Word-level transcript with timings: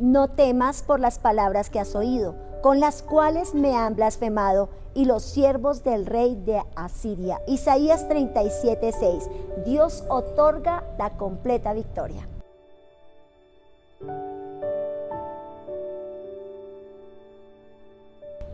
no 0.00 0.28
temas 0.28 0.82
por 0.82 0.98
las 0.98 1.18
palabras 1.18 1.70
que 1.70 1.78
has 1.78 1.94
oído, 1.94 2.34
con 2.62 2.80
las 2.80 3.02
cuales 3.02 3.54
me 3.54 3.76
han 3.76 3.94
blasfemado 3.94 4.70
y 4.94 5.04
los 5.04 5.22
siervos 5.22 5.84
del 5.84 6.06
rey 6.06 6.34
de 6.34 6.62
Asiria. 6.74 7.40
Isaías 7.46 8.08
37:6. 8.08 9.28
Dios 9.64 10.04
otorga 10.08 10.82
la 10.98 11.10
completa 11.10 11.72
victoria. 11.72 12.26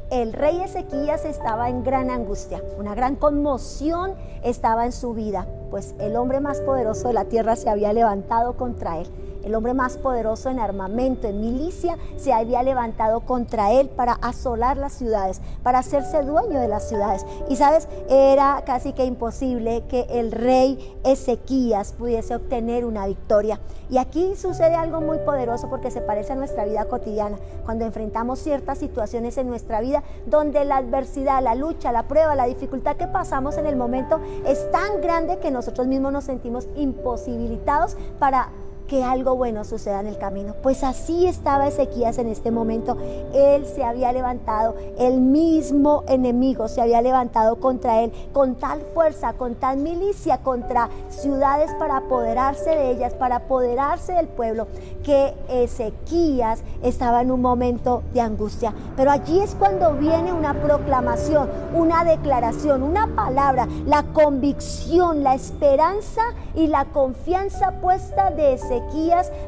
el 0.09 0.33
rey 0.33 0.63
Ezequías 0.63 1.25
estaba 1.25 1.69
en 1.69 1.83
gran 1.83 2.11
angustia, 2.11 2.63
una 2.79 2.95
gran 2.95 3.17
conmoción 3.17 4.15
estaba 4.45 4.87
en 4.87 4.93
su 4.93 5.15
vida, 5.15 5.47
pues 5.69 5.97
el 5.99 6.15
hombre 6.15 6.39
más 6.39 6.61
poderoso 6.61 7.09
de 7.09 7.15
la 7.15 7.25
tierra 7.25 7.57
se 7.57 7.69
había 7.69 7.93
levantado 7.93 8.57
contra 8.57 8.99
él 8.99 9.09
el 9.47 9.55
hombre 9.55 9.75
más 9.75 9.97
poderoso 9.97 10.51
en 10.51 10.59
armamento, 10.59 11.29
en 11.29 11.41
milicia, 11.41 11.97
se 12.17 12.33
había 12.33 12.65
levantado 12.65 13.21
contra 13.21 13.71
él 13.71 13.89
para 13.89 14.15
asolar 14.15 14.77
las 14.77 14.93
ciudades, 14.93 15.41
para 15.63 15.79
hacerse 15.79 16.23
dueño 16.23 16.61
de 16.61 16.67
las 16.67 16.89
ciudades. 16.89 17.25
Y 17.49 17.55
sabes, 17.55 17.87
era 18.11 18.63
casi 18.67 18.93
que 18.93 19.05
imposible 19.05 19.85
que 19.89 20.07
el 20.11 20.33
rey 20.33 20.99
Ezequías 21.05 21.93
pudiese 21.93 22.35
obtener 22.35 22.85
una 22.85 23.07
victoria. 23.07 23.61
Y 23.89 23.99
aquí 23.99 24.35
sucede 24.35 24.75
algo 24.75 25.01
muy 25.01 25.19
poderoso 25.19 25.71
porque 25.71 25.93
se 25.93 26.01
parece 26.01 26.33
a 26.33 26.37
nuestra 26.37 26.65
vida 26.65 26.87
cotidiana, 26.87 27.39
cuando 27.65 27.85
enfrentamos 27.85 28.41
ciertas 28.41 28.79
situaciones 28.79 29.39
en 29.39 29.47
nuestra 29.47 29.81
vida 29.81 30.03
donde 30.27 30.65
la 30.65 30.79
adversidad, 30.79 31.41
la 31.41 31.55
lucha, 31.55 31.93
la 31.93 32.09
prueba, 32.09 32.35
la 32.35 32.47
dificultad 32.47 32.97
que 32.97 33.07
pasamos 33.07 33.59
en 33.59 33.67
el 33.67 33.77
momento 33.77 34.21
es 34.45 34.69
tan 34.73 35.01
grande 35.01 35.39
que 35.39 35.53
nosotros 35.53 35.87
mismos 35.87 36.13
nos 36.13 36.25
sentimos 36.25 36.67
imposibilitados 36.75 37.97
para 38.19 38.49
que 38.87 39.03
algo 39.03 39.37
bueno 39.37 39.65
suceda 39.65 40.01
en 40.01 40.07
el 40.07 40.19
camino. 40.19 40.55
Pues 40.63 40.85
así 40.85 41.27
estaba 41.27 41.67
Ezequías 41.67 42.19
en 42.19 42.29
este 42.29 42.51
momento. 42.51 42.97
Él 43.35 43.67
se 43.67 43.85
había 43.85 44.13
levantado, 44.13 44.75
el 44.99 45.21
mismo 45.21 46.05
enemigo 46.09 46.69
se 46.69 46.81
había 46.81 47.03
levantado 47.03 47.57
contra 47.57 48.03
él 48.03 48.13
con 48.33 48.55
tal 48.55 48.81
fuerza, 48.95 49.33
con 49.33 49.55
tal 49.55 49.79
milicia 49.79 50.39
contra 50.39 50.89
ciudades 51.09 51.71
para 51.79 51.99
apoderarse 51.99 52.71
de 52.71 52.91
ellas, 52.93 53.15
para 53.15 53.37
apoderarse 53.37 54.13
del 54.13 54.29
pueblo, 54.29 54.67
que 55.03 55.35
Ezequías 55.49 56.63
estaba 56.83 57.23
en 57.23 57.31
un 57.31 57.43
momento 57.43 58.03
de 58.13 58.21
angustia. 58.21 58.73
Pero 58.97 59.11
allí 59.11 59.41
es 59.41 59.55
cuando 59.55 59.95
viene 59.95 60.33
una 60.33 60.55
proclamación, 60.55 61.49
una 61.75 62.05
declaración, 62.05 62.83
una 62.83 63.09
palabra, 63.15 63.67
la 63.87 64.05
convicción, 64.05 65.23
la 65.23 65.35
esperanza 65.35 66.23
y 66.55 66.69
la 66.69 66.87
confianza 66.87 67.73
puesta 67.81 68.31
de 68.31 68.55
Ezequías 68.55 68.76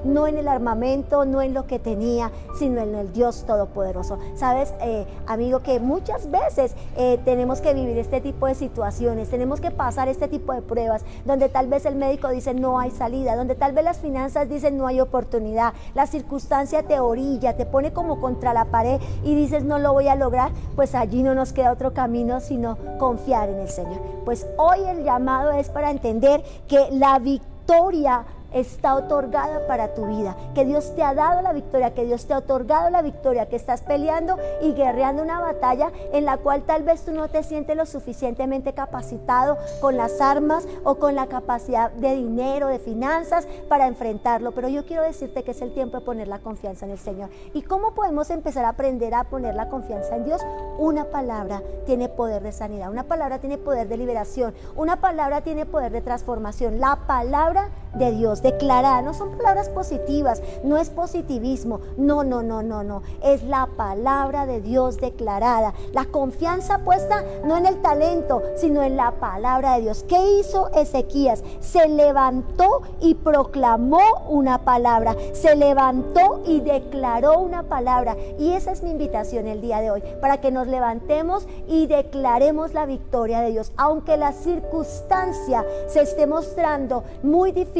no 0.04 0.26
en 0.26 0.38
el 0.38 0.48
armamento, 0.48 1.24
no 1.24 1.42
en 1.42 1.54
lo 1.54 1.66
que 1.66 1.78
tenía, 1.78 2.30
sino 2.58 2.80
en 2.80 2.94
el 2.94 3.12
Dios 3.12 3.44
Todopoderoso. 3.46 4.18
Sabes, 4.34 4.72
eh, 4.80 5.06
amigo, 5.26 5.60
que 5.60 5.80
muchas 5.80 6.30
veces 6.30 6.74
eh, 6.96 7.18
tenemos 7.24 7.60
que 7.60 7.74
vivir 7.74 7.98
este 7.98 8.20
tipo 8.20 8.46
de 8.46 8.54
situaciones, 8.54 9.28
tenemos 9.28 9.60
que 9.60 9.70
pasar 9.70 10.08
este 10.08 10.28
tipo 10.28 10.52
de 10.52 10.62
pruebas, 10.62 11.04
donde 11.24 11.48
tal 11.48 11.68
vez 11.68 11.86
el 11.86 11.96
médico 11.96 12.28
dice 12.28 12.54
no 12.54 12.78
hay 12.78 12.90
salida, 12.90 13.36
donde 13.36 13.54
tal 13.54 13.72
vez 13.72 13.84
las 13.84 13.98
finanzas 13.98 14.48
dicen 14.48 14.76
no 14.76 14.86
hay 14.86 15.00
oportunidad, 15.00 15.74
la 15.94 16.06
circunstancia 16.06 16.82
te 16.82 17.00
orilla, 17.00 17.56
te 17.56 17.66
pone 17.66 17.92
como 17.92 18.20
contra 18.20 18.52
la 18.52 18.66
pared 18.66 19.00
y 19.24 19.34
dices 19.34 19.64
no 19.64 19.78
lo 19.78 19.92
voy 19.92 20.08
a 20.08 20.14
lograr, 20.14 20.52
pues 20.76 20.94
allí 20.94 21.22
no 21.22 21.34
nos 21.34 21.52
queda 21.52 21.72
otro 21.72 21.92
camino 21.92 22.40
sino 22.40 22.76
confiar 22.98 23.48
en 23.48 23.60
el 23.60 23.68
Señor. 23.68 24.00
Pues 24.24 24.46
hoy 24.56 24.80
el 24.88 25.04
llamado 25.04 25.52
es 25.52 25.68
para 25.68 25.90
entender 25.90 26.42
que 26.66 26.88
la 26.90 27.18
victoria 27.18 28.24
está 28.52 28.94
otorgada 28.94 29.66
para 29.66 29.94
tu 29.94 30.06
vida, 30.06 30.36
que 30.54 30.64
Dios 30.64 30.94
te 30.94 31.02
ha 31.02 31.14
dado 31.14 31.42
la 31.42 31.52
victoria, 31.52 31.94
que 31.94 32.04
Dios 32.04 32.26
te 32.26 32.34
ha 32.34 32.38
otorgado 32.38 32.90
la 32.90 33.02
victoria, 33.02 33.46
que 33.46 33.56
estás 33.56 33.82
peleando 33.82 34.36
y 34.62 34.72
guerreando 34.72 35.22
una 35.22 35.40
batalla 35.40 35.92
en 36.12 36.24
la 36.24 36.38
cual 36.38 36.62
tal 36.62 36.82
vez 36.82 37.04
tú 37.04 37.12
no 37.12 37.28
te 37.28 37.42
sientes 37.42 37.76
lo 37.76 37.86
suficientemente 37.86 38.72
capacitado 38.72 39.58
con 39.80 39.96
las 39.96 40.20
armas 40.20 40.66
o 40.84 40.96
con 40.96 41.14
la 41.14 41.26
capacidad 41.26 41.90
de 41.92 42.14
dinero, 42.14 42.68
de 42.68 42.78
finanzas 42.78 43.46
para 43.68 43.86
enfrentarlo, 43.86 44.52
pero 44.52 44.68
yo 44.68 44.86
quiero 44.86 45.02
decirte 45.02 45.42
que 45.42 45.50
es 45.50 45.62
el 45.62 45.72
tiempo 45.72 45.98
de 45.98 46.04
poner 46.04 46.28
la 46.28 46.38
confianza 46.38 46.86
en 46.86 46.92
el 46.92 46.98
Señor. 46.98 47.30
¿Y 47.54 47.62
cómo 47.62 47.94
podemos 47.94 48.30
empezar 48.30 48.64
a 48.64 48.70
aprender 48.70 49.14
a 49.14 49.24
poner 49.24 49.54
la 49.54 49.68
confianza 49.68 50.16
en 50.16 50.24
Dios? 50.24 50.40
Una 50.78 51.04
palabra 51.04 51.62
tiene 51.86 52.08
poder 52.08 52.42
de 52.42 52.52
sanidad, 52.52 52.90
una 52.90 53.04
palabra 53.04 53.38
tiene 53.38 53.58
poder 53.58 53.88
de 53.88 53.96
liberación, 53.96 54.54
una 54.76 55.00
palabra 55.00 55.42
tiene 55.42 55.66
poder 55.66 55.92
de 55.92 56.00
transformación, 56.00 56.80
la 56.80 57.00
palabra 57.06 57.68
de 57.94 58.12
Dios 58.12 58.42
declarar, 58.42 59.04
no 59.04 59.14
son 59.14 59.36
palabras 59.36 59.68
positivas, 59.68 60.42
no 60.62 60.76
es 60.76 60.90
positivismo, 60.90 61.80
no, 61.96 62.24
no, 62.24 62.42
no, 62.42 62.62
no, 62.62 62.82
no, 62.82 63.02
es 63.22 63.42
la 63.42 63.68
palabra 63.76 64.46
de 64.46 64.60
Dios 64.60 64.98
declarada, 64.98 65.74
la 65.92 66.04
confianza 66.06 66.78
puesta 66.78 67.24
no 67.44 67.56
en 67.56 67.66
el 67.66 67.80
talento, 67.80 68.42
sino 68.56 68.82
en 68.82 68.96
la 68.96 69.12
palabra 69.12 69.74
de 69.74 69.82
Dios. 69.82 70.04
¿Qué 70.08 70.38
hizo 70.38 70.70
Ezequías? 70.72 71.42
Se 71.60 71.88
levantó 71.88 72.82
y 73.00 73.14
proclamó 73.14 74.02
una 74.28 74.64
palabra, 74.64 75.16
se 75.32 75.56
levantó 75.56 76.42
y 76.46 76.60
declaró 76.60 77.38
una 77.40 77.62
palabra. 77.64 78.16
Y 78.38 78.52
esa 78.52 78.72
es 78.72 78.82
mi 78.82 78.90
invitación 78.90 79.46
el 79.46 79.60
día 79.60 79.80
de 79.80 79.90
hoy, 79.90 80.02
para 80.20 80.40
que 80.40 80.50
nos 80.50 80.66
levantemos 80.66 81.46
y 81.66 81.86
declaremos 81.86 82.74
la 82.74 82.86
victoria 82.86 83.40
de 83.40 83.52
Dios, 83.52 83.72
aunque 83.76 84.16
la 84.16 84.32
circunstancia 84.32 85.64
se 85.86 86.02
esté 86.02 86.26
mostrando 86.26 87.04
muy 87.22 87.52
difícil, 87.52 87.77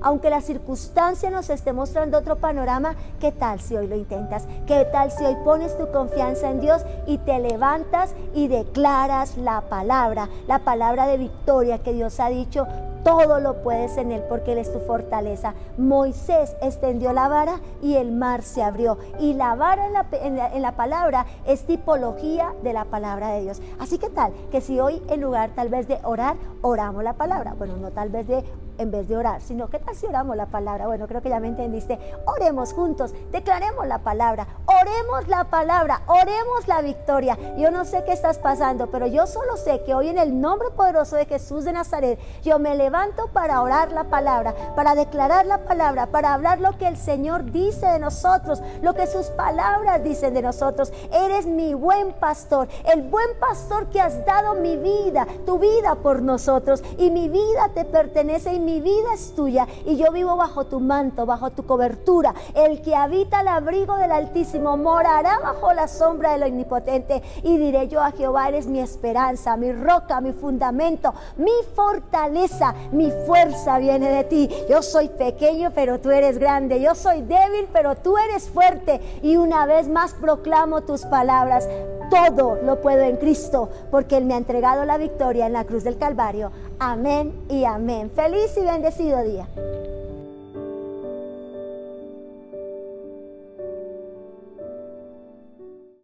aunque 0.00 0.30
la 0.30 0.40
circunstancia 0.40 1.30
nos 1.30 1.50
esté 1.50 1.72
mostrando 1.72 2.18
otro 2.18 2.36
panorama, 2.36 2.94
¿qué 3.20 3.32
tal 3.32 3.60
si 3.60 3.76
hoy 3.76 3.86
lo 3.88 3.96
intentas? 3.96 4.46
¿Qué 4.66 4.86
tal 4.92 5.10
si 5.10 5.24
hoy 5.24 5.36
pones 5.44 5.76
tu 5.76 5.90
confianza 5.90 6.50
en 6.50 6.60
Dios 6.60 6.82
y 7.06 7.18
te 7.18 7.38
levantas 7.38 8.14
y 8.34 8.48
declaras 8.48 9.36
la 9.36 9.62
palabra, 9.62 10.28
la 10.46 10.60
palabra 10.60 11.06
de 11.06 11.18
victoria 11.18 11.78
que 11.78 11.92
Dios 11.92 12.20
ha 12.20 12.28
dicho? 12.28 12.66
Todo 13.04 13.40
lo 13.40 13.62
puedes 13.62 13.96
en 13.96 14.12
Él 14.12 14.22
porque 14.28 14.52
Él 14.52 14.58
es 14.58 14.72
tu 14.72 14.78
fortaleza. 14.80 15.54
Moisés 15.76 16.56
extendió 16.62 17.12
la 17.12 17.28
vara 17.28 17.60
y 17.82 17.96
el 17.96 18.12
mar 18.12 18.42
se 18.42 18.62
abrió. 18.62 18.98
Y 19.18 19.34
la 19.34 19.54
vara 19.56 19.86
en 19.86 19.92
la, 19.92 20.06
en 20.52 20.62
la, 20.62 20.72
palabra 20.72 21.26
es 21.44 21.66
tipología 21.66 22.52
de 22.62 22.72
la 22.72 22.84
palabra 22.84 23.28
de 23.30 23.42
Dios. 23.42 23.60
Así 23.80 23.98
que 23.98 24.08
tal, 24.08 24.32
que 24.50 24.60
si 24.60 24.78
hoy 24.78 25.02
en 25.08 25.20
lugar 25.20 25.50
tal 25.54 25.68
vez 25.68 25.88
de 25.88 25.98
orar, 26.04 26.36
oramos 26.60 27.02
la 27.02 27.14
palabra. 27.14 27.54
Bueno, 27.54 27.76
no 27.76 27.90
tal 27.90 28.10
vez 28.10 28.28
de 28.28 28.44
en 28.78 28.90
vez 28.90 29.06
de 29.06 29.16
orar, 29.16 29.40
sino 29.40 29.68
que 29.68 29.78
tal 29.78 29.94
si 29.94 30.06
oramos 30.06 30.34
la 30.36 30.46
palabra? 30.46 30.86
Bueno, 30.86 31.06
creo 31.06 31.20
que 31.22 31.28
ya 31.28 31.40
me 31.40 31.48
entendiste. 31.48 31.98
Oremos 32.26 32.72
juntos, 32.72 33.14
declaremos 33.30 33.86
la 33.86 33.98
palabra, 33.98 34.46
oremos 34.66 35.28
la 35.28 35.44
palabra, 35.44 36.02
oremos 36.06 36.66
la 36.66 36.80
victoria. 36.80 37.38
Yo 37.56 37.70
no 37.70 37.84
sé 37.84 38.02
qué 38.04 38.12
estás 38.12 38.38
pasando, 38.38 38.90
pero 38.90 39.06
yo 39.06 39.26
solo 39.26 39.56
sé 39.56 39.82
que 39.84 39.94
hoy 39.94 40.08
en 40.08 40.18
el 40.18 40.40
nombre 40.40 40.70
poderoso 40.70 41.16
de 41.16 41.26
Jesús 41.26 41.64
de 41.64 41.72
Nazaret, 41.72 42.18
yo 42.42 42.58
me 42.58 42.74
levanto 42.74 42.91
para 43.32 43.62
orar 43.62 43.90
la 43.90 44.04
palabra, 44.04 44.54
para 44.76 44.94
declarar 44.94 45.46
la 45.46 45.64
palabra, 45.64 46.08
para 46.08 46.34
hablar 46.34 46.60
lo 46.60 46.76
que 46.76 46.86
el 46.86 46.98
Señor 46.98 47.50
dice 47.50 47.86
de 47.86 47.98
nosotros, 47.98 48.62
lo 48.82 48.92
que 48.94 49.06
sus 49.06 49.28
palabras 49.28 50.04
dicen 50.04 50.34
de 50.34 50.42
nosotros. 50.42 50.92
Eres 51.10 51.46
mi 51.46 51.72
buen 51.72 52.12
pastor, 52.12 52.68
el 52.92 53.02
buen 53.02 53.28
pastor 53.40 53.86
que 53.86 54.00
has 54.00 54.26
dado 54.26 54.56
mi 54.56 54.76
vida, 54.76 55.26
tu 55.46 55.58
vida 55.58 55.94
por 55.94 56.20
nosotros, 56.20 56.84
y 56.98 57.10
mi 57.10 57.30
vida 57.30 57.70
te 57.74 57.86
pertenece 57.86 58.52
y 58.52 58.60
mi 58.60 58.82
vida 58.82 59.14
es 59.14 59.34
tuya 59.34 59.66
y 59.86 59.96
yo 59.96 60.12
vivo 60.12 60.36
bajo 60.36 60.66
tu 60.66 60.78
manto, 60.78 61.24
bajo 61.24 61.50
tu 61.50 61.64
cobertura. 61.64 62.34
El 62.54 62.82
que 62.82 62.94
habita 62.94 63.38
al 63.38 63.48
abrigo 63.48 63.96
del 63.96 64.12
Altísimo 64.12 64.76
morará 64.76 65.38
bajo 65.38 65.72
la 65.72 65.88
sombra 65.88 66.32
del 66.32 66.42
Omnipotente 66.42 67.22
y 67.42 67.56
diré 67.56 67.88
yo 67.88 68.02
a 68.02 68.10
Jehová, 68.10 68.48
eres 68.48 68.66
mi 68.66 68.80
esperanza, 68.80 69.56
mi 69.56 69.72
roca, 69.72 70.20
mi 70.20 70.32
fundamento, 70.32 71.14
mi 71.36 71.52
fortaleza, 71.74 72.74
mi 72.90 73.10
fuerza 73.26 73.78
viene 73.78 74.10
de 74.10 74.24
ti. 74.24 74.50
Yo 74.68 74.82
soy 74.82 75.08
pequeño, 75.08 75.70
pero 75.74 76.00
tú 76.00 76.10
eres 76.10 76.38
grande. 76.38 76.80
Yo 76.80 76.94
soy 76.94 77.22
débil, 77.22 77.68
pero 77.72 77.94
tú 77.96 78.16
eres 78.18 78.48
fuerte. 78.48 79.00
Y 79.22 79.36
una 79.36 79.66
vez 79.66 79.88
más 79.88 80.14
proclamo 80.14 80.82
tus 80.82 81.04
palabras. 81.04 81.68
Todo 82.10 82.58
lo 82.62 82.80
puedo 82.80 83.00
en 83.02 83.16
Cristo, 83.16 83.70
porque 83.90 84.16
Él 84.16 84.26
me 84.26 84.34
ha 84.34 84.38
entregado 84.38 84.84
la 84.84 84.98
victoria 84.98 85.46
en 85.46 85.54
la 85.54 85.64
cruz 85.64 85.84
del 85.84 85.96
Calvario. 85.96 86.50
Amén 86.78 87.32
y 87.48 87.64
amén. 87.64 88.10
Feliz 88.14 88.56
y 88.56 88.62
bendecido 88.62 89.22
día. 89.22 89.46